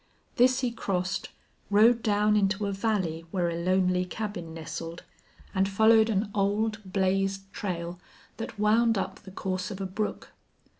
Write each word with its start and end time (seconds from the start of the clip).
This 0.37 0.61
he 0.61 0.71
crossed, 0.71 1.29
rode 1.69 2.01
down 2.01 2.35
into 2.35 2.65
a 2.65 2.71
valley 2.71 3.23
where 3.29 3.51
a 3.51 3.55
lonely 3.63 4.03
cabin 4.03 4.51
nestled, 4.51 5.03
and 5.53 5.69
followed 5.69 6.09
an 6.09 6.31
old, 6.33 6.79
blazed 6.83 7.53
trail 7.53 7.99
that 8.37 8.57
wound 8.57 8.97
up 8.97 9.19
the 9.19 9.29
course 9.31 9.69
of 9.69 9.79
a 9.79 9.85
brook. 9.85 10.31